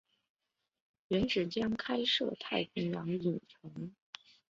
[1.09, 3.93] 原址将开设太平洋影城。